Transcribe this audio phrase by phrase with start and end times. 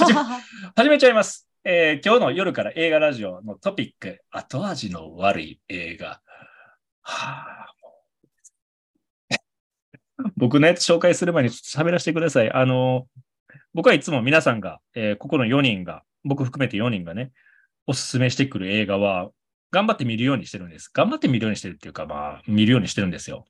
[0.76, 1.46] 始めちゃいます。
[1.62, 6.22] えー今日の夜から映画ラジオのトピック、後味の悪い映画。
[7.02, 7.74] はあ、
[10.36, 12.50] 僕のやつ紹介する前にちょっと喋らせてください。
[12.50, 13.08] あの、
[13.74, 17.32] 僕はいつも皆さんが、えーここの4人が、僕含めて4人がね、
[17.86, 19.30] おすすめしてくる映画は、
[19.70, 20.88] 頑張って見るようにしてるんです。
[20.92, 23.44] 頑張って見るようにしてるっていうか、まあ、見るようにしてるんですよ。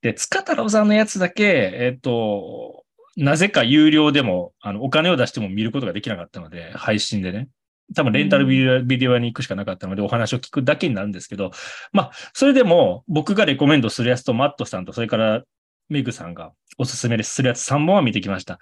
[0.00, 2.85] で、塚太郎さんのやつだけ、えっ、と、
[3.16, 7.48] なぜか有料でも、あの、お金を出しても見ることができなかったので、配信でね。
[7.94, 11.52] 多分レンタルビデオ,、ビデオ屋に行くしかなかったので、お話を聞くだけになるんですけど、
[11.92, 15.42] まあ、それでも、僕がレコメンドするやつと、マットさんと、それから、
[15.88, 18.58] メグさんがおすすめするやつ3本は見てきました。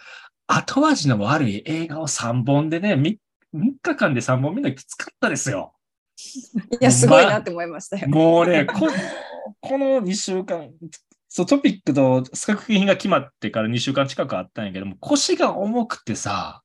[0.47, 3.19] 後味の悪い映画を3本でね、3,
[3.55, 5.73] 3日間で3本見るのきつかったですよ。
[6.81, 8.09] いや、すごいなって思いましたよ。
[8.09, 8.89] もうね、こ
[9.61, 10.71] この2週間、
[11.37, 16.63] そうトピックと作品が決まってから2週間近くあったんやけども、腰が重くてさ、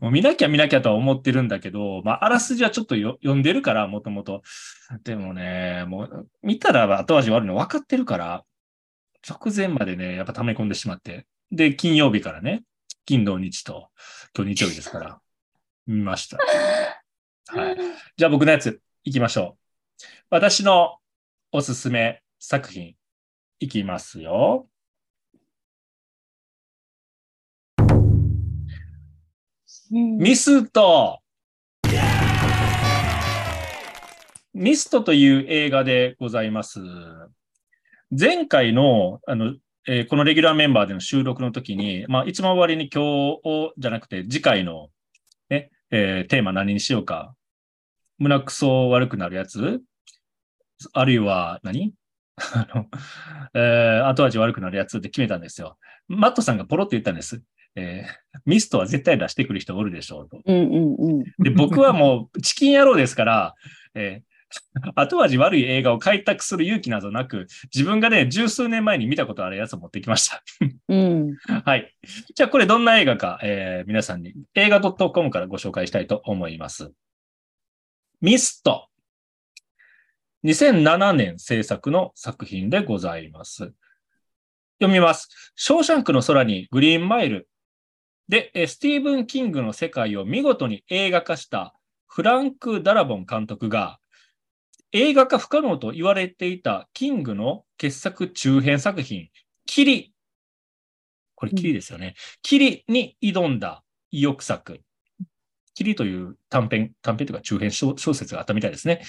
[0.00, 4.40] もう見なきゃ見なきゃとは思ってるんだけど、まあ、あらすじはちょっとよ読んでるから、もともと。
[5.04, 8.44] でもね、もう、見たら後味悪いの分かってるから、
[9.28, 11.26] 直前までね、やっぱ溜め込んでしまって。
[11.52, 12.62] で、金曜日からね、
[13.04, 13.90] 金土日と、
[14.34, 15.20] 今日日曜日ですから、
[15.86, 16.38] 見ました。
[17.48, 17.76] はい。
[18.16, 19.58] じゃあ僕のやつ、行きましょ
[20.00, 20.04] う。
[20.30, 20.96] 私の
[21.52, 22.94] おすすめ作品、
[23.60, 24.68] いきますよ。
[29.90, 31.20] ミスト。
[34.54, 36.80] ミストという映画でございます。
[38.10, 39.54] 前回の、あの、
[39.88, 44.88] えーこのレギュラーメンバーでの収録の時に、まあ、一番終わりに今日じゃなくて、次回の、
[45.48, 47.34] ね、えーテーマ何にしようか。
[48.18, 49.80] 胸くそ悪くなるやつ
[50.92, 51.94] あるいは何、
[52.54, 52.86] あの、
[53.54, 55.78] えー後味悪くなるやつって決めたんですよ。
[56.08, 57.42] マットさんがポロって言ったんです。
[57.76, 60.40] えーミストは絶対出してくる人おるでしょうと。
[60.44, 61.24] うんうんうん。
[61.42, 63.54] で、僕はもうチキン野郎ですから、
[63.94, 64.28] えー
[64.94, 70.42] 後味悪い映画を開拓する勇気などなく、自分がね、十数年前に見たことあるやつを持ってきました。
[70.88, 71.36] うん。
[71.64, 71.94] はい。
[72.34, 76.92] じゃあこれどんな映画か、えー皆さんに映画 .com からご紹介したいと思います。
[78.22, 78.88] ミスト。
[80.44, 83.72] 2007年制作の作品でございます。
[84.80, 85.52] 読みます。
[85.56, 87.48] ショーシャンクの空にグリーンマイル
[88.28, 91.74] で、スティーブン・キングの世界を見事に映画化した
[92.06, 93.98] フランク・ダラボン監督が、
[94.92, 99.28] 映画化不可能と言われていたキングの傑作中編作品、
[99.66, 100.14] キリ。
[101.34, 102.14] これキリですよね。
[102.42, 104.80] キリに挑んだ意欲作。
[105.74, 109.02] キリという短編、短編というか中編小説があったみたいですね。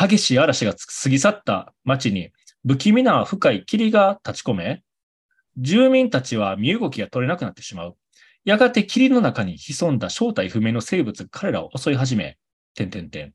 [0.00, 2.30] 激しい嵐が過ぎ去った街に
[2.66, 4.82] 不気味な深い霧が立ち込め、
[5.58, 7.96] 住民たちは身動きが取れなくなってしまう。
[8.46, 12.38] やがて霧の中に潜んだ正体不明の生物が彼らを襲い始め、
[12.74, 13.34] 点々点。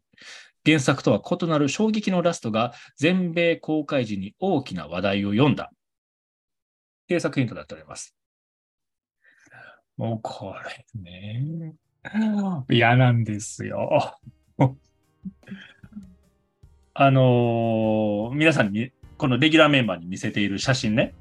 [0.65, 5.69] 原作とは異なる衝撃のラストが全米公開時に大きな話題を読んだ。
[5.71, 5.75] っ
[7.07, 8.15] ていう作品となっております。
[9.97, 10.55] もうこ
[10.95, 11.75] れね、
[12.71, 14.17] 嫌なんですよ。
[16.97, 21.13] あのー皆さんに、このレギュラーメンバーに見せている写真ね。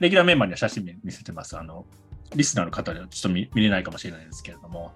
[0.00, 1.58] レギュラーメンバーには写真見せてます。
[1.58, 1.84] あの、
[2.34, 4.92] リスナーの方ではちょっと見見れないかもしれないですけれども、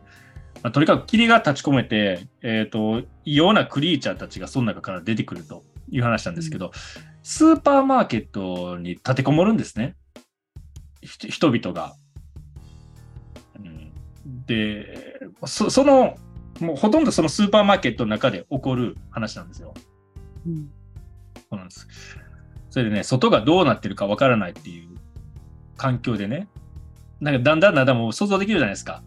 [0.63, 6.71] まあとにかく霧が立ち込めて、えっ、と、異様なクリーチャーたちがその中から出てくるという話なんですけど、
[7.23, 9.95] スーパーマーケットに立てこもるんですね。
[11.03, 11.95] ひ人々が。
[13.59, 13.93] うん
[14.47, 16.17] で、そその、
[16.61, 19.75] もうほとんどそのスーパーマーケットの中で起こる話なんですよ。
[20.47, 20.71] うん
[21.51, 21.89] そうなんです。
[22.71, 24.91] それでね、外がどうなってるかわからないっていう
[25.77, 26.49] 環境でね、
[27.21, 29.03] なんかだんだんだんだんもう想像できるじゃないですか。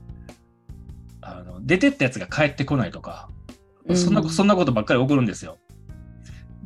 [1.21, 3.29] あの出てったやつが帰ってこないとか、
[3.93, 5.57] そんなそんなことばっかり起こるんですよ。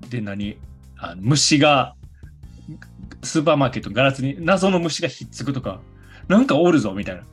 [0.10, 0.58] で、何？
[0.98, 1.96] あの虫が、
[3.22, 5.82] スーパーマーケットのガラスに謎の虫がひっつくとか、
[6.30, 7.24] なんかおるぞみたいな。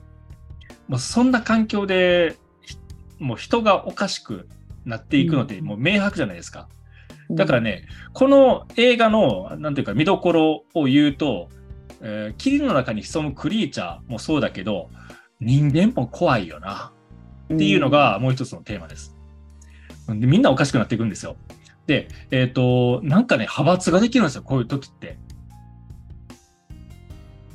[0.88, 2.41] もうそんな環境で、ひ
[3.22, 4.48] もう人がおかしく
[4.84, 6.68] なっていくのってもう明白じゃないですか。
[7.30, 11.48] だからね、この映画の、なんていうか、見どころを言うと、
[12.00, 14.90] えー霧の中に潜むクリーチャーもそうだけど、
[15.40, 16.92] 人間も怖いよな、
[17.52, 19.16] っていうのがもう一つのテーマです。
[20.08, 21.36] でみんなおかしくなっていくんですよ。
[21.86, 25.18] で、えっ、と、なんかね、派閥ができるんですよ、こういう時って。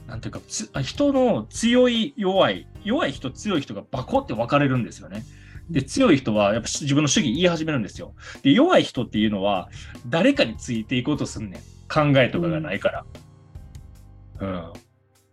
[0.07, 5.23] なんていうか、つ人の強い、弱い、弱い人、強い人がバコって分かれるんですよね。
[5.69, 8.13] で、強い人はやっぱ自分の主義言い始めるんですよ。
[8.41, 9.69] で、弱い人っていうのは、
[10.07, 11.61] 誰かについていこうとすんねん。
[11.87, 13.05] 考えとかがないから。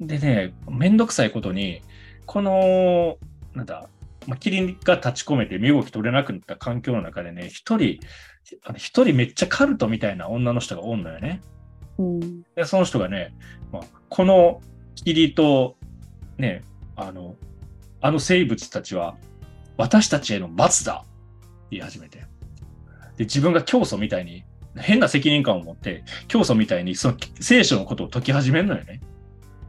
[0.01, 0.07] うん。
[0.07, 1.83] でね、めんどくさいことに、
[2.27, 3.19] この、
[3.55, 3.89] なんだ、
[4.27, 8.01] まあ、キリンが立ち込めて身動き取れなくなった環境の中でね、一人、
[8.65, 11.41] あの一人めっちゃカルトみたいな女の人がおんのよね。
[11.99, 12.43] うん。
[12.55, 13.35] で、その人がね、
[13.73, 14.61] まあ、この
[14.97, 15.77] 霧と、
[16.39, 16.65] ね、
[16.97, 17.37] あの、
[18.01, 19.17] あの生物たちは
[19.77, 21.05] 私たちへの罰だ
[21.71, 22.19] 言い始めて。
[23.17, 24.45] で、自分が教祖みたいに、
[24.77, 29.01] 変な責任感を持って、教祖みたいにその聖書のことを解き始めるのよね。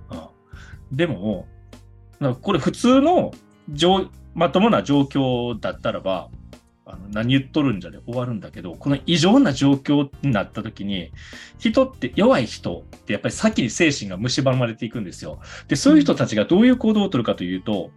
[0.09, 0.15] う
[0.93, 1.47] ん、でも、
[2.41, 3.33] これ普通の
[4.33, 6.29] まともな状況だったらば、
[6.87, 11.11] あの何言っとるんじゃで終わるんだけど、この異常な状況になった時に、
[11.57, 15.39] 人って弱い人ってやっぱり先に精神が蝕まれていくんですよ。
[15.67, 17.89] で、そういう人たちがどういう行動をとるかというと、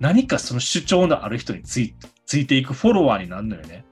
[0.00, 1.94] 何かその主張のある人につい
[2.26, 3.84] ついていくフォロワーになるのよね。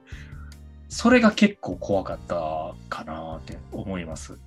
[0.88, 4.38] それが結構怖かったかなって思います。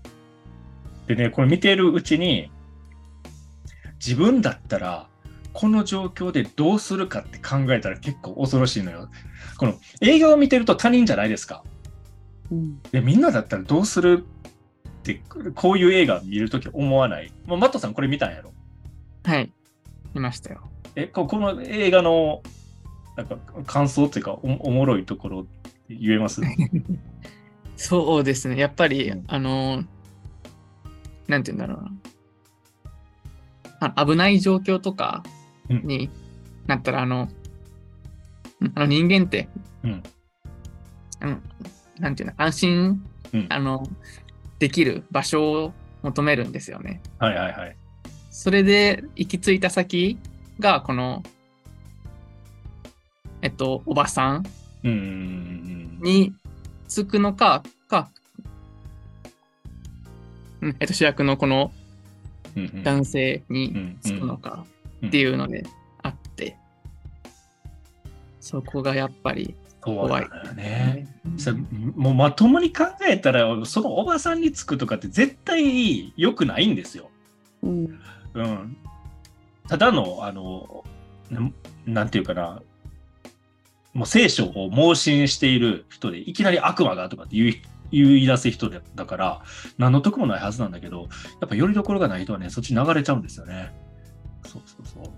[1.08, 2.52] でね、これ見ているうちに、
[3.96, 5.08] 自分だったら、
[5.54, 9.10] この状況でどうするかって考えたら結構恐ろしいのよ。
[9.58, 11.64] この映画を見てると他人じゃないですか。
[12.52, 12.82] うん。
[12.92, 14.24] でみんなだったらどうする
[14.88, 15.22] って、
[15.56, 17.34] こういう映画見るとき思わない？
[17.46, 18.54] まあ、マットさんこれ見たんやろ？
[19.24, 19.52] はい。
[20.14, 20.70] 見ましたよ。
[21.00, 22.42] え、ここの映画の
[23.16, 25.48] なんか感想っていうかおおもろいところ
[25.88, 26.42] 言えます？
[27.78, 28.58] そうですね。
[28.58, 29.84] やっぱり、うんあの、
[31.28, 31.84] なんて言うんだろう
[33.80, 33.94] な。
[33.96, 35.22] あ危ない状況とか
[35.70, 36.10] に
[36.66, 37.30] なったら、あの、
[38.60, 39.48] うんあの人間って、
[39.84, 40.04] うん
[41.20, 41.38] あの
[42.00, 43.04] なんていうの、安心、
[43.34, 43.88] うんあの、
[44.58, 47.02] できる場所を求めるんですよね。
[47.20, 47.76] はいはいはい。
[48.32, 50.18] それで行き着いた先
[50.60, 51.24] が、この、
[53.42, 54.46] えっと、おばさん
[54.84, 56.34] に
[56.88, 58.10] つくのか、か、
[60.62, 61.72] うんえっと、主役のこの
[62.84, 64.66] 男性うにんつくのか
[65.02, 65.64] うんっていうので
[66.02, 66.58] あって、
[68.40, 71.08] そこがやっぱり怖いだよね。
[71.38, 71.54] さ
[71.96, 77.10] もうまともに考えたら、そのおばさんにつくとかって絶対良くないんですよ。
[77.62, 78.00] うん。
[78.34, 78.78] うん。
[79.68, 80.84] ただの、あの、
[81.86, 82.62] なんていうかな、
[83.94, 87.54] もう聖書を盲信している人で、いきなり悪魔がとかって言う
[87.92, 89.42] 言い出す人でだから、
[89.78, 91.08] 何の得もないはずなんだけど、
[91.42, 93.74] やっぱよりどころがない人はね、そっちに流れちゃうんですよね。
[94.46, 95.14] そうそうそう。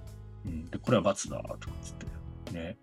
[0.45, 2.53] うん、で、これは罰だとかつって。
[2.53, 2.77] ね。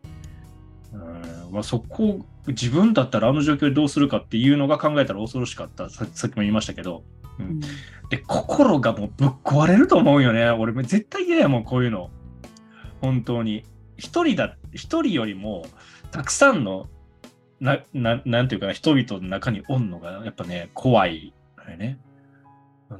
[0.92, 5.88] うんまあ、そこ、自分だったらあの状況でどうするかっていうのが考えたら恐ろしかった。
[5.90, 7.04] さっきも言いましたけど。
[7.38, 7.60] うん
[8.08, 10.48] で、心がもうぶっ壊れると思うよね。
[10.50, 12.10] 俺も絶対嫌やもん、こういうの。
[13.00, 13.64] 本当に。
[13.96, 15.66] 一人だ、一人よりも、
[16.10, 16.88] たくさんの、
[17.60, 21.98] な、ななんていうかな、人々の中におんのが、やっぱね、怖いのよね。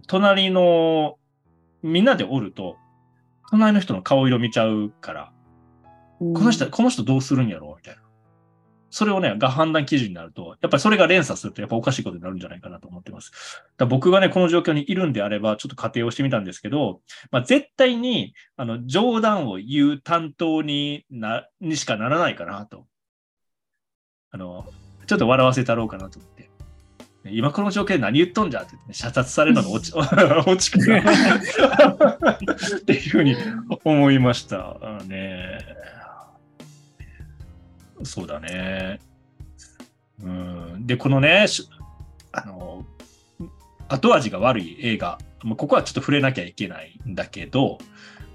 [0.09, 1.19] 隣の、
[1.83, 2.77] みんなでおると、
[3.51, 5.33] 隣の人の顔色見ちゃうから、
[6.21, 8.01] うんこの人、この人どうするんやろうみたいな。
[8.91, 13.33] それをね、が判断基準になると、やっぱりそれが連鎖すると、やっぱおかしいことになるんじゃないかなと思ってます。
[13.77, 17.01] だ僕がね、この状況にいるんであれば、ちょっと仮定をしてみたんですけど、
[17.31, 22.87] まあ、絶対に、あの、冗談を言う担当にな、にしかならないかなと。
[24.31, 24.67] あの、
[25.07, 26.51] ちょっと笑わせたろうかなと思って。
[27.31, 31.13] 今この状況で何言っとんじゃってね、射殺されるのが落ち、 落ちかな
[32.79, 33.35] っていうふうに
[33.85, 35.59] 思いましたね。
[38.03, 39.01] そうだね。
[40.23, 41.47] うん、で、このね、
[42.33, 42.85] あの、
[43.89, 45.19] 後味が悪い映画、
[45.57, 47.79] ここはちょっと触れなきゃいけないんだけど、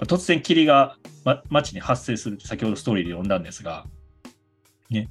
[0.02, 3.86] 突然霧が、ま、街に発生する先ほどストーリーで読んだんですが、
[4.90, 5.10] ね、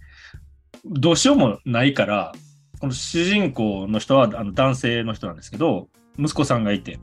[0.84, 2.32] どうしようもないから、
[2.80, 5.88] この主人公の人はあの男性の人なんですけど、
[6.18, 6.98] 息子さんがいて、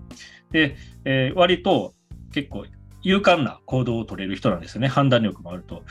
[0.52, 0.76] で、
[1.06, 1.94] えー割と
[2.32, 2.66] 結構
[3.04, 5.84] 勇敢な行動を取れる人なんですよね、判断力もあると。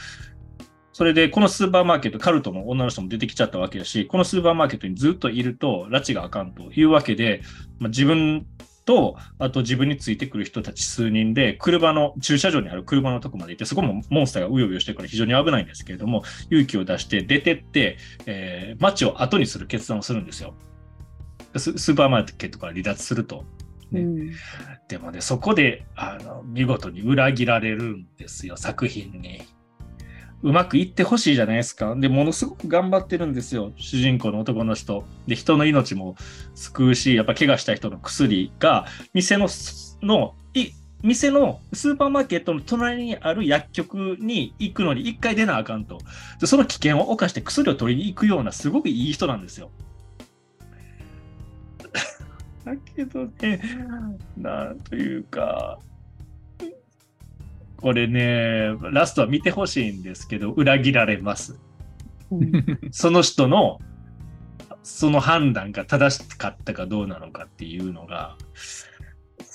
[0.96, 7.42] それで、このスーパーマーケット、カルトの女の人も出てきちゃったわけだし、このスーパーマーケットにずっといると、拉致があかんというわけで、
[7.78, 8.46] まあ、自分
[8.86, 20.54] と、あと自分についてくる人たち数人で、車の、駐車場にある車のとこまで行って、そこもモンスターがうようよしてるから非常に危ないんですけれども、勇気を出して出てって、えー街を後にする決断をするんですよ。
[21.58, 23.44] ススーパーマーケットから離脱すると。
[23.90, 24.30] ねうん
[24.88, 29.42] でもね、そこであの見事に裏切られるんですよ、作品に。
[30.42, 31.94] うまくいってほしいじゃないですか。
[31.96, 35.04] で、ものすごく頑張ってるんですよ、主人公の男の人。
[35.26, 36.16] で、人の命も
[36.54, 39.48] 救うし、やっぱ怪我した人の薬が、店の、
[40.02, 40.70] の、い
[41.02, 45.98] 店のスーパーマーケットの隣にある薬局に行くのに一回出なあかんと。
[46.40, 49.70] でその危険を冒して薬を取りに行くようなすごくいい人なんですよ。
[52.64, 53.60] だけどね、
[54.36, 55.78] なんというか、
[57.76, 61.60] これね、ラストは見てほしいんですけど、裏切られます。
[62.30, 62.52] うん
[62.90, 63.78] その人の、
[64.82, 68.36] その判断が正しかったかどうなのかっていうのが、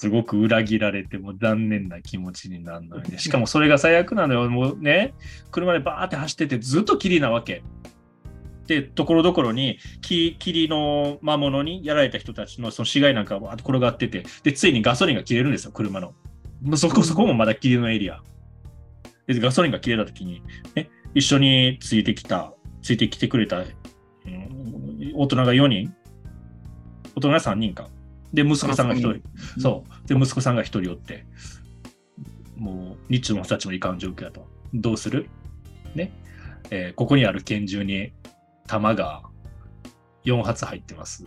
[0.01, 3.17] すごく裏切られても残念な気持ちになるのよね。
[3.17, 4.49] しかもそれが最悪なのよ。
[4.49, 5.13] もうね、
[5.51, 7.63] 車でバーって走っててずっと霧なわけ。
[8.67, 16.13] で、ところどころに木霧の魔物にやられた人たちのその死骸なんかがバーって転がってて、で、ついにガソリンが切れるんですよ、車の。
[16.75, 18.21] そこ、そこもまだ霧のエリア。
[19.27, 20.41] で、ガソリンが切れた時に、
[20.75, 25.93] ね、一緒についてきた、ついてきてくれた、うん大人が4人？
[27.15, 27.89] 大人が3人か。
[28.33, 29.21] で、息子さんが1人。
[29.59, 30.07] そう。
[30.07, 31.25] で、息子さんが1人おって、
[32.55, 34.47] もう、日中も二つもいかん状況だと。
[34.73, 35.27] どうする？
[35.95, 36.11] ね。
[36.69, 38.13] えーここにある拳銃に
[38.67, 39.23] 弾が
[40.23, 41.25] 4発入ってます。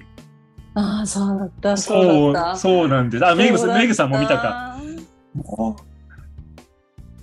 [0.75, 1.77] ああ、そうだった。
[1.77, 2.53] そそうだった。
[2.53, 3.27] う、そうなんです。
[3.27, 4.81] あ、メイグさん、メイグさんも見たか。
[5.43, 5.85] か。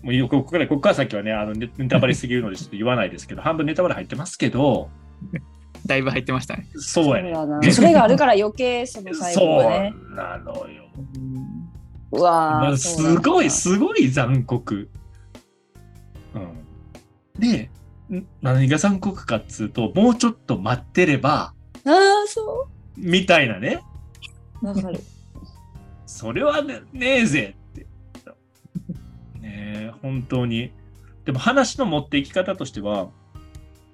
[0.03, 4.89] もうここから、ここから先はね、あのネネタバレすぎるのでちょっと言わないですけど、半分ネタバレ入ってますけど、
[5.85, 6.67] だいぶ入ってましたね。
[6.75, 7.71] そうやね。
[7.71, 9.93] それがあるから余計その最後そうはね。
[10.15, 10.85] なのよ。
[12.11, 14.89] うわすごい、すごい残酷。
[16.33, 17.69] うん、で、
[18.11, 21.53] ん何が残酷かっつうと、もうちょっと待ってれば、
[21.85, 23.81] ああ、そみたいなね、
[24.61, 24.67] う。
[24.67, 24.99] わかる。
[26.05, 27.55] それはねねえぜ。
[29.41, 30.71] ね、本当に。
[31.25, 33.09] でも話の持っていき方としては、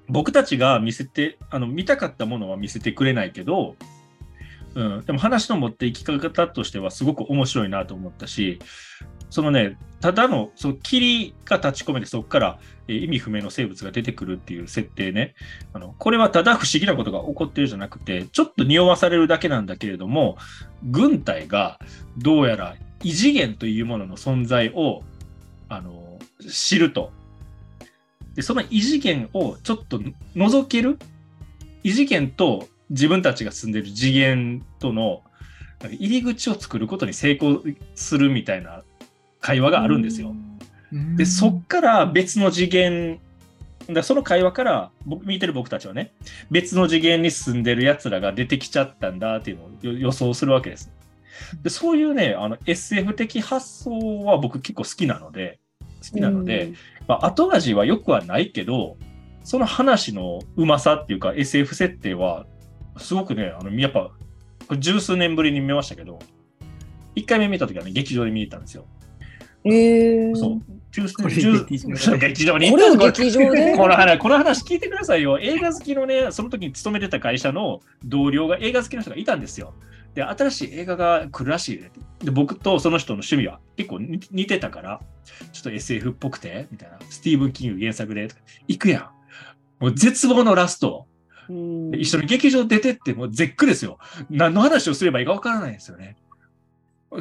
[0.09, 3.75] 僕たちが見せて、あの見たかったものは見せてくれないけど、
[4.75, 8.59] うん、でも話の持っていき方としてはすごく面白いなと思ったし、
[9.29, 15.35] そのね、ただのその霧が立ち込めてそこからえ意味不明の生物が出てくるっていう設定ね、
[15.73, 20.37] あのこれはただ不思議なことが起こってるじゃなくて、ちょっと匂わされるだけなんだけれども、
[20.83, 21.79] 軍隊が
[22.17, 25.03] どうやら異次元というものの存在を
[25.69, 26.19] あの
[26.49, 27.11] 知ると。
[28.35, 29.99] で、その異次元をちょっと
[30.35, 30.99] 覗ける？
[31.83, 35.23] 異次元と自分たちが住んでる次元との
[35.83, 37.61] 入り口を作ることに成功
[37.95, 38.83] するみたいな
[39.41, 40.35] 会話があるんですよ。
[41.15, 43.19] で、そっから別の次元、
[43.89, 46.13] だその会話から僕見てる僕たちはね、
[46.49, 50.91] 別の次元に住んでる奴らが出てきちゃったんだっていうのをよ予想するわけです。
[51.63, 55.59] でそういうね、あの SF 的発想は僕結構好きなので、
[56.03, 56.73] 好きなので、
[57.07, 58.97] まあ、後味は良くはないけど、
[59.43, 62.45] その話のうまさっていうか SF 設定は、
[62.97, 64.11] すごくね、あのやっぱ、
[64.77, 66.19] 十数年ぶりに見ましたけど、
[67.15, 68.85] 1回目見た時はね、劇場で見に行ったんですよ。
[69.65, 69.73] うん。
[69.73, 70.35] ええ。
[70.35, 70.61] そう。
[70.91, 72.71] 十数これ十劇場でそう劇場に
[74.17, 75.39] この話聞いてくださいよ。
[75.39, 79.73] 映画好きのね、その時に勤めてた会社の同僚が映画好きの人がいたんですよ。
[80.17, 81.91] で、新しい映画が来るらしいね。
[82.23, 84.99] で、僕とその人の趣味は結構似似てたから、
[85.53, 86.97] ちょっと SF っぽくて、みたいな。
[87.07, 88.27] スティーブン・キング原作で、
[88.67, 89.11] 行くや
[89.79, 89.83] ん。
[89.83, 91.05] もう絶望のラスト。
[91.93, 93.99] 一緒に劇場出てって、もう絶句ですよ。
[94.31, 96.17] 何の話をすればいいか分からないんですよね。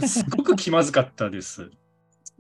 [0.07, 1.71] すごく気まずかったです。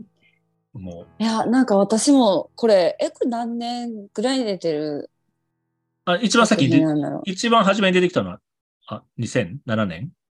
[0.72, 1.22] もう。
[1.22, 5.10] いや、なんか私もこれ、え、これ何年ぐらいに出てる？
[6.06, 6.82] あ一番先に
[7.26, 8.40] 一番初めに出てきたのは、
[8.86, 10.04] あ、2007年？
[10.04, 10.25] う。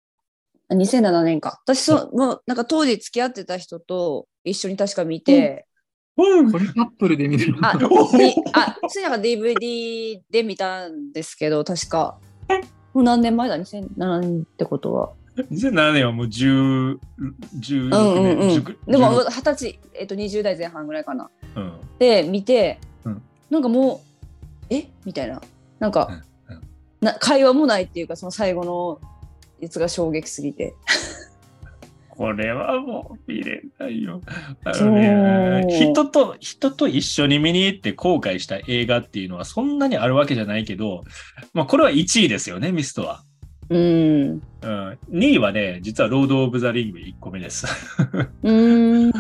[0.72, 1.60] 2007年か。
[1.64, 5.66] 私そ、もうなんか当時付き合ってた人と一緒に確か見て、
[6.18, 7.68] うんこれカップルで見るの？
[7.68, 12.18] あ、お にあ、それなんか DVD で見たんですけど、確か。
[12.94, 15.10] もう何年前だ ?2007 年ってことは。
[15.52, 16.98] 2007年はもう10、
[17.60, 17.92] 16年。
[17.92, 21.30] うんうんうん10でも10二十歳、えっと、20代前半ぐらいかな。
[21.58, 21.74] うん。
[22.00, 24.02] で見て、うんなんかも
[24.70, 24.88] うえ？
[25.04, 25.42] みたいな
[25.80, 26.62] なんか、うんうん
[27.02, 29.00] な会話もないっていうかその最後の
[29.60, 30.74] やつが衝撃すぎて
[32.18, 34.22] これはもう見れないよ。
[34.64, 41.04] あのね、人と、人と一緒に見に行って後悔した映画っていうのはそんなにあるわけじゃないけど、
[41.54, 43.24] まあこれは1位ですよね、ミストは。
[43.70, 47.68] うんうん、2位はね、実はロード・オブ・ザ・リング1個目です。
[48.44, 48.52] う
[49.10, 49.12] ん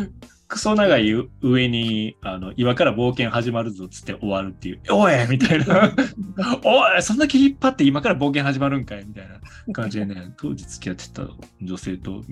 [0.55, 5.93] クソ長い上に、あの、今から冒険始まるぞっつって終わるっていう、おいみたいな。
[6.63, 11.27] おいそんだけ引っ張って今から冒険始まるんかいみたいな感じでね、 当時付き合ってた
[11.61, 12.23] 女性と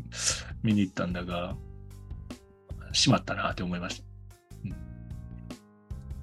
[0.64, 1.58] 見に行ったんだが、
[2.94, 4.06] しまったなって思いました。
[4.64, 4.76] うん、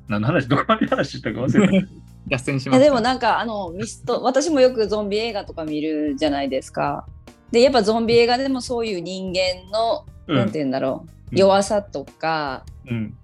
[0.08, 1.86] 何の話、どこまで話したか忘れた。
[2.30, 2.78] 脱線します。
[2.78, 7.06] いやでもなんかあのミスト私もよくゾンビ映画とか見るじゃないですか
[7.50, 13.16] でやっぱゾンビ映画でもそういう人間の、うんなんて言うんだろううん弱さとか、うん。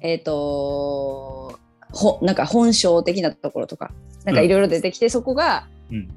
[0.00, 1.58] えっ、と
[1.92, 3.92] ほなんか本性的なところとか
[4.24, 6.08] なんかいろいろ出てきて、そこが、うん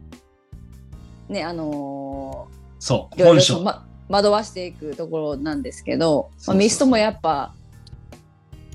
[1.28, 2.48] ねあの
[2.80, 3.54] そう、ーいろいろ本性。
[3.54, 7.54] そうま惑わしていくところなんですけど、まあ、そうそうそうミストもやっぱ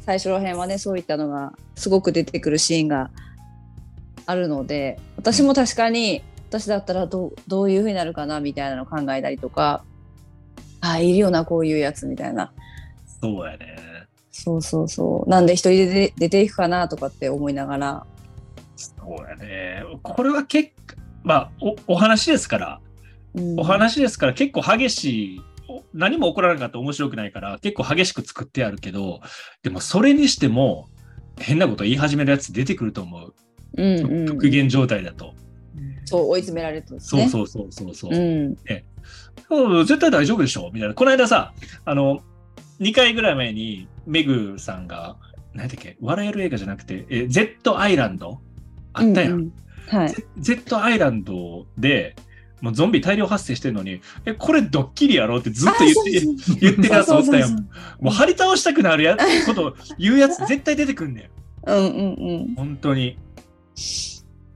[0.05, 3.11] 最初ら辺はねそういったのがすごく出てくるシーンが
[4.27, 9.85] あるので私も確かに私だったらどうどういうふうになるかなみたいなのを考えたりとか
[10.81, 12.53] あいるよなこういうやつみたいな
[13.23, 13.77] そうやね。
[14.31, 18.07] そうそうそうなんで一人で出出ていくかなとかって思いながら
[18.77, 19.85] そうやね。
[20.03, 22.81] これは結構、まあお、お話ですから、
[23.35, 29.21] うんお話ですから結構激しい、お何も起こらなかったら面白くないから結構激しく作ってあるけど、
[29.63, 30.89] でもそれにしても
[31.39, 33.35] 変なこと言い始めるやつ出てくると思う。
[33.77, 35.35] うんうん極限状態だと。
[36.07, 38.13] そう追い詰められるとですねそうそうそうそうそう。
[38.13, 38.57] うん
[39.51, 40.95] うん絶対大丈夫でしょみたいな。
[40.95, 41.53] この間さ、
[41.85, 42.23] あの、
[42.81, 45.17] 2回ぐらい前に、メグさんが、
[45.55, 48.41] 何だっけ、笑える映画じゃなくて、え、Z アイランド？
[48.93, 49.33] あったやん。
[49.33, 49.53] うう
[49.97, 52.17] はい Z アイランドで、
[52.61, 56.11] もうゾンビ大量発生してるのに、え、これドッキリやろってずっと言って、
[56.61, 57.69] 言ってるやつおったやん。
[58.01, 61.31] もう張り倒したくなるやつ、こと言うやつ絶対出てくんね
[61.67, 61.71] ん。
[61.71, 63.19] うんうんうん本当に。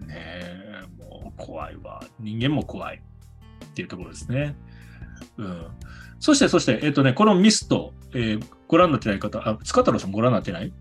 [0.01, 2.05] ねえ、もう怖いわ。
[2.21, 3.03] 人間も怖い
[3.65, 4.55] っていうところですね。
[5.39, 5.67] うん。
[6.21, 10.73] そして、そして、えっ、とね、このミスト、えーご覧になってない方、あ、塚太郎さんご覧になってない？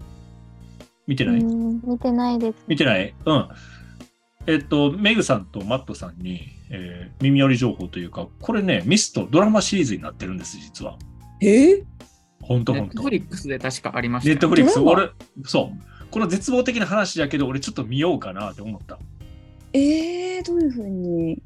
[1.05, 2.57] 見てない、うん見てないです。
[2.65, 3.13] 見てない？
[3.25, 3.49] うん。
[4.47, 10.97] えっ、と、メグさんとマットさんに、えー耳寄り情報というか、これね、ミストドラマシリーズになってるんです、実は。
[11.41, 11.83] え
[12.41, 13.09] ほんとほんとネットフ。
[13.09, 15.09] リックスで確かありましたよネットフリックス、俺、
[15.45, 16.09] そう。
[16.09, 18.97] この絶望的な話だけど、俺ちょっと見ようかなって思った。
[19.73, 21.41] えー、どういうふうに？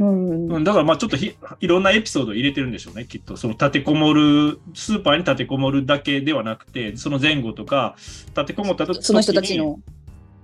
[0.00, 3.36] うんうん、だからまあちょっとひいろんなエピソードを入れてるんでしょうね、きっと。
[3.36, 7.96] その立てこもる、スーパーに立てこもるだけではなくて、その前後とか、
[8.28, 9.78] 立てこもった時その人たちにの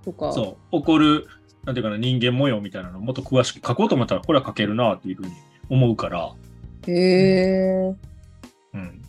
[0.04, 1.26] とかそう、起こる、
[1.64, 5.32] なんていうかな、人間模様みたいなのをもっと詳しく書こうと思ったら、これは書けるなっていうふうに
[5.70, 6.34] 思うから、
[6.86, 7.94] へえ
[8.74, 9.02] うん。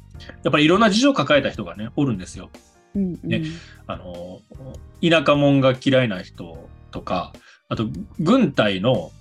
[0.43, 2.49] やっぱりいろんな事情を抱えた人がね、おるんですよ。
[2.95, 3.43] うんうんね
[3.85, 4.39] あの、
[5.01, 7.33] 田舎者が嫌いな人とか、
[7.67, 9.11] あと、軍隊の、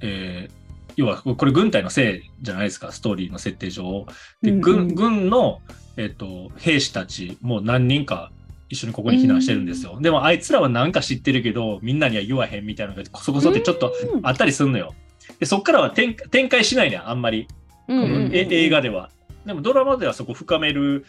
[0.00, 0.61] えー
[0.96, 4.06] 要は、これ軍隊のせいじゃないですか、ストーリーの設定上。
[4.42, 5.60] で、うんうん軍、軍の、
[5.96, 8.30] えっ、と、兵士たちも何人か
[8.68, 9.98] 一緒にここに避難してるんですよ。
[10.00, 14.94] でも、あいつらはなんか知ってるけど、みんなには言わへんみたいなのが、こそこそってちょっとうんあったりすんのよ。
[15.38, 17.48] で、そっからは展展開しないね、あんまり。
[17.88, 19.10] うんうんこのうんえ映画では。
[19.44, 21.04] でも、ドラマではそこ深める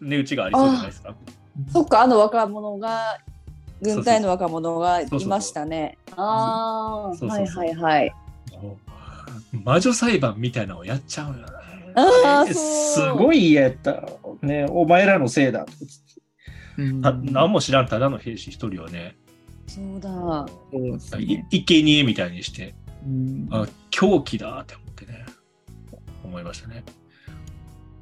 [0.00, 1.14] 値打ちがありそうじゃないですか。
[1.72, 3.18] そっかあの若者が
[3.82, 8.14] 軍隊の若者がいましたねああはいはいはい
[9.52, 11.46] 魔女裁判みたいなのをやっちゃうよね。
[11.96, 14.02] あすごい嫌やった。
[14.42, 15.66] ね、お前らのせいだ。
[16.78, 19.16] うんた何も知らんただの兵士一人をね、
[19.66, 20.46] そうだ
[21.18, 21.46] いね。
[21.50, 25.26] 生贄みたいにして、うんあ狂気だって思ってね、
[26.24, 26.84] 思いましたね。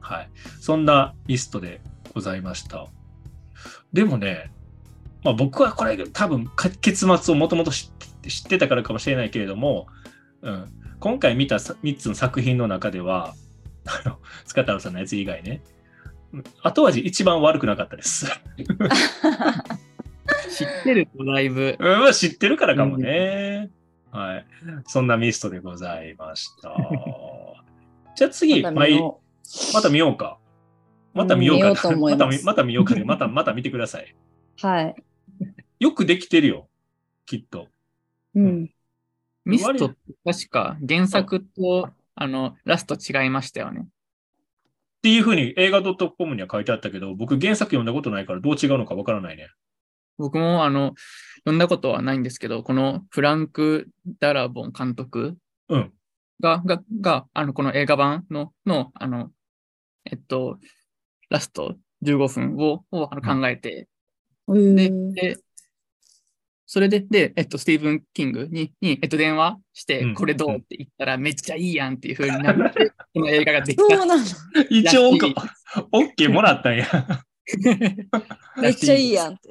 [0.01, 0.31] はい。
[0.61, 1.81] そんなリストで
[2.15, 2.87] ございました。
[3.93, 4.51] でもね、
[5.25, 9.87] まあ、僕はこれ多分か結末をもともと知って知ってたからかもしれないけれども、
[10.43, 10.67] うん、
[11.01, 13.35] 今回見た3つの作品の中では、
[13.87, 15.63] あの塚太郎さんのやつ以外ね、
[16.33, 18.27] うん後味一番悪くなかったです。
[20.51, 21.77] 知ってるとだいぶ。
[21.79, 23.71] うん、まあ知ってるからかもね。
[24.11, 24.47] はい。
[24.87, 26.75] そんなミストでございました。
[28.17, 28.77] じゃあ次、また
[29.73, 30.39] また見ようか。
[31.15, 31.69] また見ようか。
[31.71, 34.15] うん見ようと思いま た見また見ようかで、また、また見てください。
[34.63, 34.95] うはい
[35.79, 36.69] よくできてるよ。
[37.25, 37.69] きっと。
[38.35, 38.71] うん
[39.49, 43.81] ミスト確か原作とあのラスト違いましたよね。
[43.81, 43.85] っ
[45.01, 49.49] ていうふうに映画 .com には書いてあったけど、僕原作読んだことないからどう違うのかわからないね。
[50.19, 50.95] 僕もあの
[51.39, 53.89] 読んだことはないんですけど、このフランク・
[54.21, 55.93] ダラボン監督うん。
[56.41, 59.31] が、が、があのこの映画版の、の、あの、
[60.05, 60.59] えっと、
[61.31, 63.89] ラスト15分ををあの考えて、
[64.49, 65.37] で、で、
[66.71, 73.97] それで、で、えっと、スティーブン・キングに、にえっと、電話して、うんこれどうって言ったら、めっちゃいいやんっていう風になって、 この映画ができた。
[73.97, 74.23] そうなの
[74.69, 75.35] 一応、らしい
[75.93, 76.87] オッケーもらったんや。
[78.61, 79.51] めっちゃいいやんって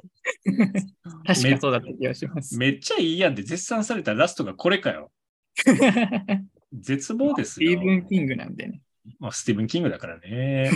[1.26, 2.56] 確かそうだった気がします。
[2.56, 5.10] めっちゃいいやんって絶賛されたラストがこれかよ。
[6.72, 7.80] 絶望ですスティよ。
[7.80, 8.80] ーブン・キングなんでね。
[9.18, 10.70] まあ、スティーブン・キングだからね。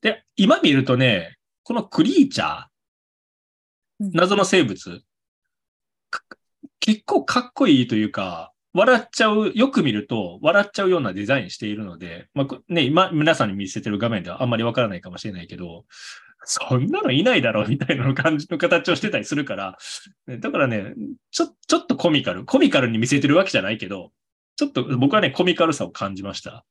[0.00, 2.67] で、今見るとね、このクリーチャー、うん
[3.98, 5.02] 謎の生物、
[6.80, 15.84] 結構かっこいいというか、笑っちゃう、よく見ると笑っちゃうようなデザインしているので、まあね、今皆さんに見せてる画面ではあんまりわからないかもしれないけど、
[16.44, 19.78] そんなのいないだろうみたいな感じの形をしてたりするから、
[20.38, 20.94] だからね、
[21.30, 24.12] ちょ、ちょっとコミカル、コミカルに見せてるわけじゃないけど、
[24.56, 26.64] ちょっと僕はね、コミカルさを感じました。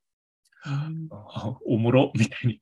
[1.65, 2.61] おもろみたいに。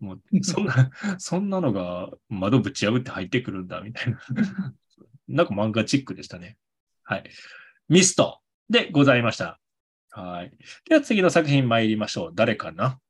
[0.00, 4.20] もうそんな、そんなのが窓ぶち破って入ってくるんだ、みたいな。
[5.28, 6.56] なんか漫画チックでしたね。
[7.02, 7.30] はい。
[7.88, 9.60] ミストでございました。
[10.10, 10.52] はい。
[10.88, 12.32] では次の作品参りましょう。
[12.34, 13.00] 誰かな？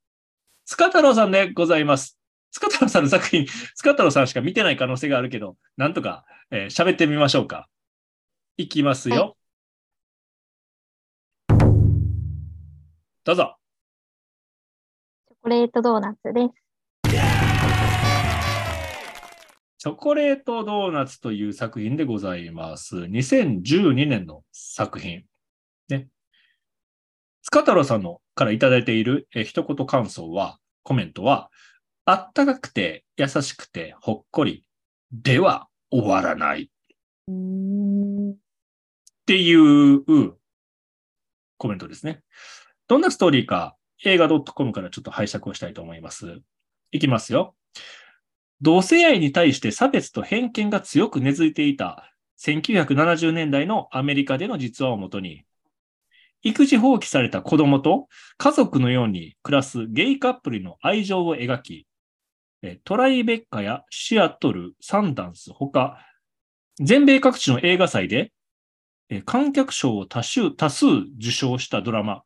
[0.65, 2.19] 塚太郎さんでございます。
[2.51, 7.69] 塚太郎さんの作品、塚太郎さんしか見てない可能性があるけど、なんとか喋、えー、喋ってみましょうか。
[8.57, 9.37] いきますよ。
[13.23, 13.56] どうぞ。
[15.47, 16.49] チョコレートドーナツです。
[19.77, 22.97] チョコレートドーナツという作品でございます。
[22.97, 25.23] 2012年の作品。
[25.87, 26.09] ね。
[27.43, 31.49] 塚太郎さんのからいただいているえ一言感想は、コメントは、
[32.03, 34.65] あったかくて優しくてほっこり
[35.13, 36.69] では終わらないっ
[39.25, 40.03] ていう
[41.57, 42.21] コメントですね。
[42.89, 46.41] どんなストーリーか映画 .com からちょっと拝借をしたいと思います。
[46.91, 47.55] いきますよ。
[48.61, 55.43] 同性愛に対して差別と偏見が強く根付いていた1970年代のアメリカでの実話をもとに、
[56.43, 58.07] 育児放棄された子供と
[58.37, 61.87] 家族のように暮らすゲイカップルの愛情を描き、
[62.83, 65.99] トライベッカやシアトル、サンダンス、他、
[66.79, 68.31] 全米各地の映画祭で
[69.25, 72.23] 観客賞を多数多数受賞したドラマ、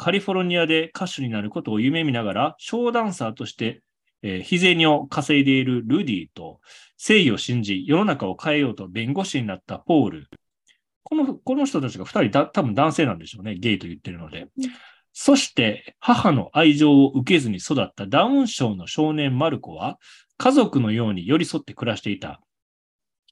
[0.00, 3.82] カリフォルニアで歌手になることを夢見ながら、ショーダンサーとして
[4.22, 6.60] えー、日銭を稼いでいるルディと、
[6.96, 10.30] 正義を信じ、世の中を変えようと弁護士になったポール。
[11.02, 13.54] この、この人たちが二人だ、多分男性なんでしょうね。
[13.54, 14.48] ゲイと言ってるので。
[15.12, 19.98] そして、母の愛情を受けずに育ったダウン症の少年マルコは、
[20.36, 22.40] 家族のように寄り添って暮らしていた。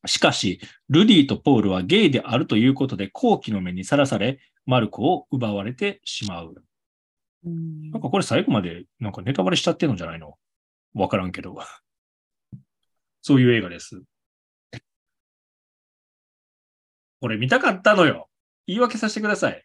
[0.06, 6.54] しかし、ルディとポールはゲイであるということで、好奇の目にさらされ、マルコを奪われてしまう。
[7.44, 10.34] なんかこれ最後までなんかネタバレしちゃってるんじゃないの？
[10.94, 11.56] わからんけど。
[13.22, 14.02] そういう映画です。
[17.20, 18.28] これ見たかったのよ。
[18.66, 19.64] 言い訳させてください。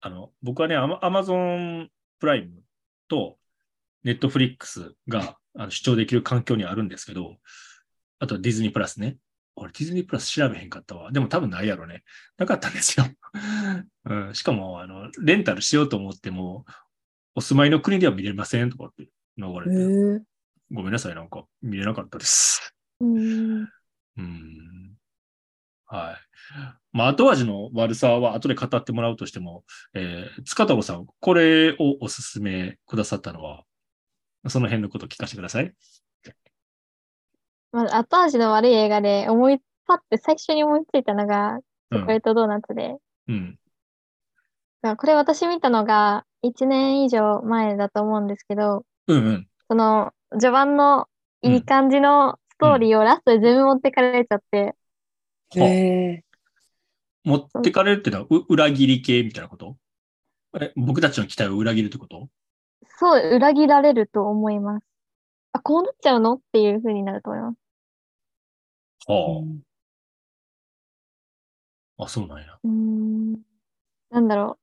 [0.00, 2.62] あの、僕はね、アマゾンプライム
[3.08, 3.38] と
[4.02, 7.36] ネットフリックスがあの視聴できる環境にあるんですけど、
[8.20, 9.16] あとディズニープラスね。
[9.56, 11.10] 俺ディズニープラス調べへんかったわ。
[11.10, 12.04] でも多分ないやろね。
[12.38, 13.06] なかったんですよ。
[14.04, 16.64] うん、しかも、あの、レンタルしようと思っても、
[17.34, 20.24] お住まいの国では見れませんとかって流れて、
[20.70, 22.74] ごめんなさい、なんか見れなかったです。
[23.00, 23.68] うん。
[24.16, 24.96] うん。
[25.86, 26.16] はい。
[26.92, 33.64] まあ、後味の悪さは後で語ってもらうとしても、えー、塚太郎さん、これをおすすめくださったのは、
[34.48, 35.72] その辺のことを聞かせてください。
[37.72, 41.58] まあ、後味の悪い映画で思い、パって最初に思いついたのが、
[41.92, 42.96] チョコレートドーナツで、
[43.28, 43.58] うん。
[44.96, 49.48] これ私見たのが1年以上前だと思うんですけど、うんうん。
[49.68, 51.06] その、序盤の
[51.42, 54.74] いい感じのストーリーをラストで全部持ってかれちゃって、
[55.56, 56.22] へ
[57.24, 59.76] 持ってかれるってのは、う裏切り系みたいなこと？
[60.60, 62.28] え僕たちの期待を裏切るってこと？
[62.98, 64.84] そう、裏切られると思います。
[65.52, 66.34] あ、こうなっちゃうの？
[66.34, 67.56] っていう風になると思います。
[69.06, 69.42] は
[71.98, 72.04] あ。
[72.04, 72.58] あ、そうなんや。
[72.62, 73.32] うーん。
[74.10, 74.58] なんだろ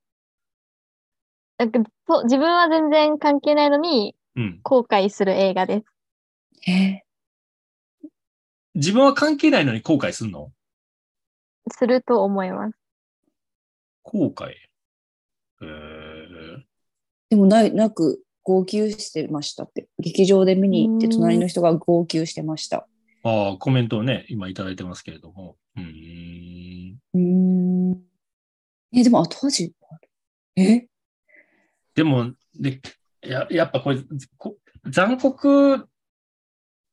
[1.60, 1.64] う。
[1.64, 4.60] なんかそう自分は全然関係ないのにうん。
[4.64, 6.70] 後悔する映画です。
[6.70, 7.02] え？
[8.76, 10.52] 自分は関係ないのに後悔すんの？
[11.72, 12.78] すると思います。
[14.04, 14.52] 後悔？
[15.62, 16.64] えー、
[17.30, 19.88] でもない、なく、号泣してましたって。
[19.98, 22.88] 劇場で見に行って、うん隣の人が号泣してました。
[23.30, 25.58] ああ、コメントをね、今いただいてますけれども。
[25.76, 26.98] うーん。
[27.14, 28.02] うーん。
[28.94, 29.74] え、でも後味
[30.56, 30.88] え？
[31.94, 32.80] でも、で、
[33.22, 33.98] や、やっぱこれ、
[34.38, 35.90] こ残酷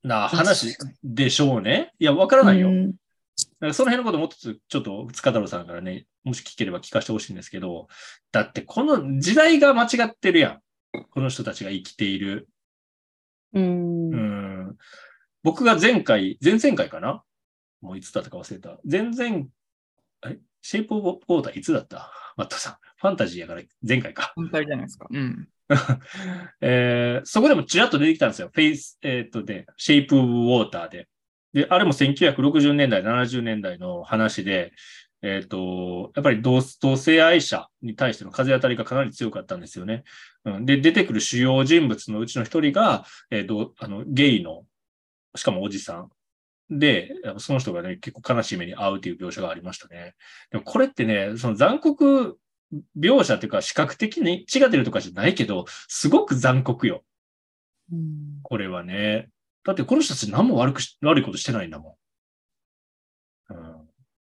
[0.03, 1.93] な話でしょうね。
[2.01, 2.71] いや、わからないよ。
[3.73, 7.87] その辺のこともっとちょっと塚太郎さんからね、もし聞ければ聞かせてほしいんですけど、
[8.33, 10.61] だってこの時代が間違ってるやん。
[11.11, 12.49] この人たちが生きている。
[13.53, 14.17] うんう。
[14.17, 14.77] ん。
[15.45, 17.23] 僕が前回、前々回かな？
[17.81, 18.79] もういつだったか忘れた。
[18.91, 19.47] 前々、
[20.27, 20.39] え？
[20.63, 22.11] シェイプオブウォーターいつだった？
[22.37, 22.77] マットさん。
[22.97, 24.33] ファンタジーやから前回か。
[24.35, 25.07] 反対じゃないですか。
[25.11, 25.49] うん。
[26.61, 28.51] えーそこでもちらっと出てきたんですよ。
[28.53, 31.09] フェイス、えーっとで、シェイプオブウォーターで。
[31.53, 34.73] で、あれも1960年代、70年代の話で、
[35.23, 40.05] えーっと、やっぱり同同性愛者に対しての風当たりがかなり強かったんですよね。
[40.45, 44.65] うん、で、出てくる主要人物のうちの一人が、えーあのゲイの、
[45.35, 46.11] しかもおじさん。
[46.71, 50.15] で、その人がね、結構悲しい目に遭うという描写がありましたね。
[50.51, 52.39] でもこれってね、その残酷
[52.99, 57.05] 描写っていうか視覚的に血が出るとかじゃないけど、すごく残酷よ。
[57.93, 59.29] うんこれはね。
[59.65, 61.99] だってこの人たち何も悪くし、悪いことしてないんだも
[63.51, 63.55] ん。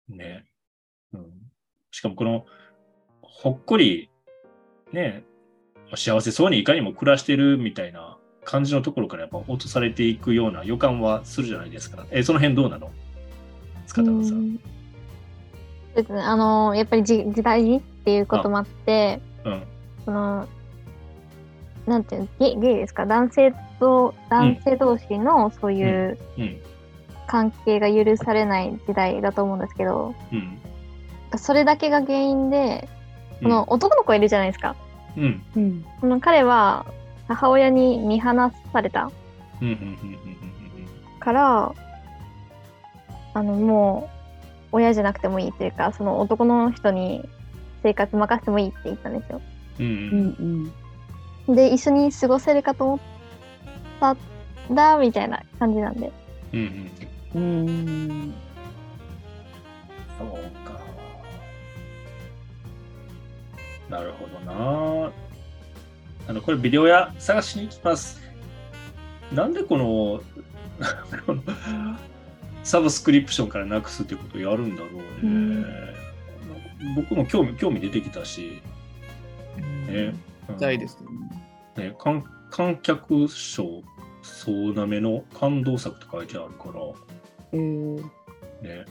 [0.10, 0.18] うん。
[0.18, 0.46] ね。
[1.14, 1.32] うん。
[1.92, 2.46] しかもこの、
[3.22, 4.10] ほっこり、
[4.92, 5.24] ね、
[5.96, 12.06] 幸せそうにいかにも暮らしてるみたいな感じのところからやっぱ落とされていくような予感はするじゃないですか。
[12.12, 12.92] え、その辺どうなの？
[13.88, 14.14] 塚田さん。
[14.14, 14.60] うん
[15.96, 16.22] ですね。
[16.22, 19.64] あの、やっぱりじ時代っていうこともあって、うん。
[20.06, 20.48] その、
[21.86, 23.06] なんていうの、ゲイゲイですか？
[23.06, 26.58] 男性と、男性同士のそういううん。
[27.28, 30.60] 関係が許されない時代だと思うんですけど、うん。
[31.38, 32.90] それだけが原因で、
[33.42, 34.76] うんこの男の子いるじゃないですか。
[35.18, 35.44] うん。
[35.56, 36.86] うんこの彼は
[37.34, 38.32] 母親に見放
[38.72, 39.12] された。
[41.20, 41.74] から、
[43.34, 44.10] あの、も
[44.72, 47.28] う、親じゃなくてもいいというか、その男の人に
[47.82, 49.42] 生活任せてもいいって言ったんですよ。
[49.80, 49.86] うん。
[49.86, 49.90] う。
[49.90, 53.00] うんんで、一緒に過ごせるかと思っ
[54.00, 54.18] たん
[54.76, 56.12] だ、みたいな感じなんで。
[56.54, 56.92] うん。
[57.36, 57.42] うん。
[57.42, 58.34] うんうん
[60.18, 60.30] そう
[60.66, 60.80] か。
[63.90, 65.12] なるほどな。
[66.28, 68.22] あの、これビデオ屋探しに行きます。
[69.32, 70.22] なんでこの、
[72.64, 74.88] サブスクリプションからなくすってことをやるんだろ
[75.22, 75.66] うね。
[76.96, 78.62] 僕も興味、興味出てきたし、
[79.88, 80.14] ね。
[80.50, 81.00] うんたいです
[81.78, 81.88] ね。
[81.90, 83.82] ね、観観客賞
[84.22, 86.82] 総なめの感動作って書いてあるから、
[87.54, 88.04] えー
[88.62, 88.86] ね。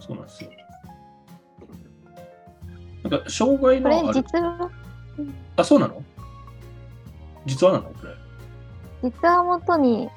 [0.00, 0.50] そうなんですよ。
[3.10, 4.22] なんか、障害これのある。
[4.22, 4.70] 実は、
[5.56, 6.02] あ、そうなの？
[7.46, 7.84] 実はなの？
[7.90, 8.14] これ。
[9.02, 10.08] 実は元に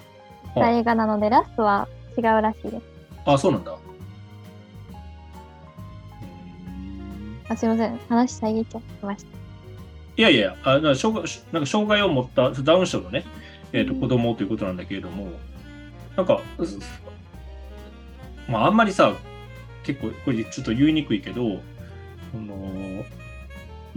[0.54, 2.82] した映画なので、ラストは違うらしいです。
[3.26, 3.76] あ、そうなんだ。
[7.50, 8.00] あ、すいません。
[8.10, 9.32] 話遮っちゃいました。
[10.16, 13.26] いやいや、あな障害なんか障害を持ったダウン症のね、
[13.72, 15.28] えー、とうん子供ということなんだけれども、
[16.16, 16.78] なんか、す
[18.48, 19.14] まあ、あんまりさ、
[19.84, 21.60] 結構、これちょっと言いにくいけど、
[22.34, 23.06] その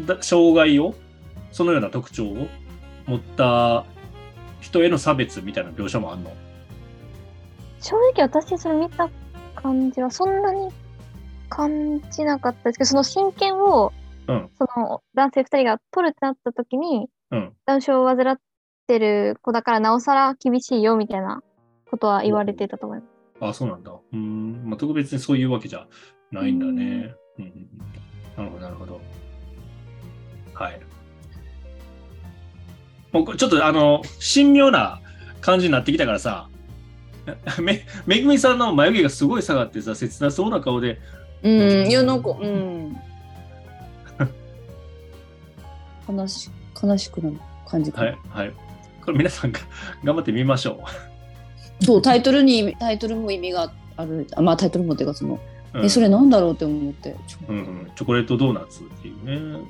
[0.07, 0.95] だ障害を、
[1.51, 2.47] そのような特徴を
[3.07, 3.85] 持った
[4.61, 6.31] 人への差別みたいな描写もあんの？
[7.81, 9.09] 正直私それ見た
[9.55, 10.69] 感じはそんなに
[11.49, 13.93] 感じなかったですけど、その親権を、
[14.29, 17.53] うんその男性二人が取るってなった時に、うん。
[17.65, 18.39] ダウン症を患っ
[18.87, 21.43] てる子だからなおさら厳しいよみたいな
[21.91, 23.09] ことは言われてたと思います。
[23.41, 23.93] あ、そうなんだ。
[23.93, 24.63] うーん。
[24.65, 25.87] まあ、特別にそういうわけじゃ
[26.33, 27.15] ないんだね。
[27.39, 27.86] うんうんうん。
[28.37, 29.01] なるほど、なるほど。
[30.55, 30.81] はい。
[33.13, 34.03] もうちょっとあの、
[34.35, 35.01] 神妙な
[35.41, 36.49] 感じになってきたからさ、
[37.61, 40.99] め、めぐみさんの眉毛がすごい下がってさ、切なそうな顔で、
[41.43, 42.97] うん、いや、なんか、うん。
[46.17, 46.51] 悲し、
[46.83, 48.07] 悲しくなる感じかな。
[48.09, 48.53] はい、はい。
[49.05, 49.61] これ皆さんが
[50.03, 50.81] 頑張ってみましょ
[51.81, 54.27] そう、タイトルに、タイトルも意味がある。
[54.35, 55.39] あまあ、タイトルもっていうか、その、
[55.83, 57.17] え、それなんだろうって思って。
[57.49, 59.25] うんうん、チョコレートドーナツっていう
[59.59, 59.61] ね、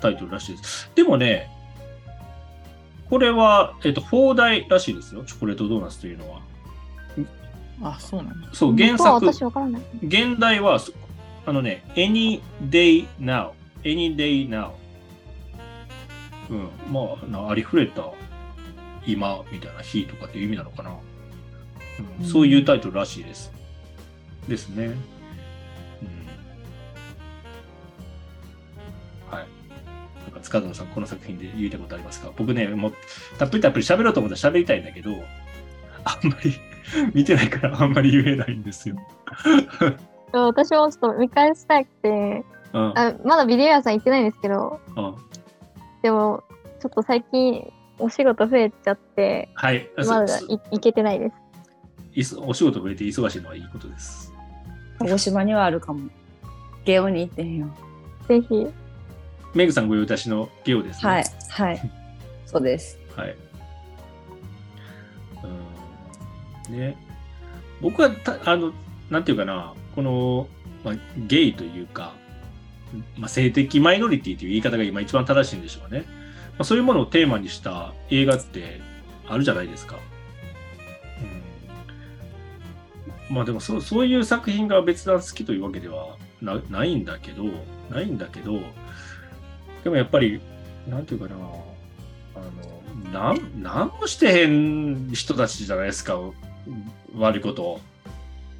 [0.00, 0.90] タイトルらしいです。
[0.94, 1.50] でもね、
[3.08, 6.40] これは、えっと、放題らしいですよ、チョコレートドーナツというのは。
[7.82, 8.48] あ、そうなんだ。
[8.52, 9.82] そう、原作、私わからない。
[10.02, 10.92] 現代は、そ
[11.46, 13.50] あのね、any day now,
[13.82, 14.72] any day now。
[16.50, 18.10] うん、まあ、なありふれた
[19.06, 20.92] 今みたいな日とかっていう意味なのかな。
[22.20, 23.52] うん、そういうタイトルらしいです。
[24.48, 24.94] ですね。
[30.50, 32.32] 塚田さん、この作品で言いたいことありますか？
[32.36, 32.92] 僕ね、もう、
[33.38, 35.10] たっぷりたっぷり喋ろうと思ったら喋りたいんだけど、
[36.04, 36.54] あんまり
[37.14, 38.96] 見てないからあんまり言えないんですよ。
[40.32, 42.92] 私もちょっと見返したくて、うん。
[42.98, 45.14] あまだビデオ屋さん行ってないんですけど、うん
[46.02, 46.42] でも、
[46.80, 49.88] ちょっと最近お仕事増えちゃって、はい。
[49.98, 51.34] まだ行けてないです。
[52.12, 54.32] いそお仕事増えて忙しいのはいいことです。
[54.98, 56.08] 鹿児島にはあるかも。
[56.84, 57.66] ゲオに行ってんよ。
[58.26, 58.66] ぜひ、
[59.54, 61.10] メグさんご用達のゲオですね。
[61.10, 61.90] はい、はい。
[62.46, 62.98] そうです。
[63.16, 63.36] はい。
[66.68, 66.78] うん。
[66.78, 66.96] ね。
[67.80, 68.72] 僕はた、あの、
[69.10, 70.48] なんていうかな、この、
[70.84, 70.94] まあ、
[71.26, 72.14] ゲイというか、
[73.16, 76.04] まあ、性的マイノリティという言い方が今一番正しいんでしょうね。
[76.52, 78.80] まあ、そういうものをテーマにした映画って
[79.26, 79.98] あるじゃないですか。
[83.28, 87.44] うん、まあでもそうそういう作品が別段好きというわけではなないんだけど、
[87.90, 88.60] ないんだけど、
[89.84, 90.40] でもやっぱり、
[90.88, 91.38] なんていうかな、あ
[93.08, 96.18] の、なん、なんもしてへん人たちじゃないですか、
[97.16, 97.80] 悪いことを。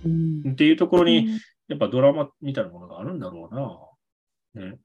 [0.05, 4.69] うんっていうところに、うんやっぱドラマみたいなものがあるんだろうな。
[4.71, 4.79] ね。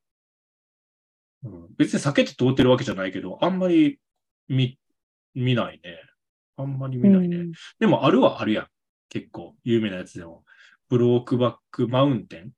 [1.44, 4.00] うん、別に避けて通ってるわけじゃないけど、あんまり
[4.48, 4.78] 見、
[5.34, 6.00] 見ないね。
[6.58, 7.38] あんまり見ないね。
[7.38, 8.68] うんでもあるはあるやん。
[9.10, 10.44] 結構有名なやつでも。
[10.90, 12.52] ブロークバックマウンテン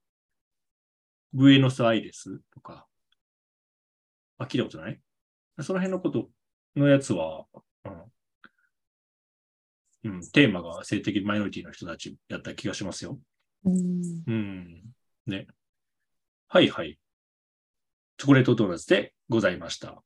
[1.31, 2.86] ブエノスアイレスとか。
[4.37, 4.99] あ、聞いたことない？
[5.61, 6.29] その辺のこと
[6.75, 7.45] のやつは、
[7.85, 7.89] う
[10.09, 10.11] ん。
[10.11, 13.19] うん、テーマが性的マイノリティの人たちやった気がしますよ。
[13.65, 14.83] うんうん。
[15.25, 15.47] ね。
[16.47, 16.99] はいはい。
[18.17, 20.01] チョコレートドーナツでございました。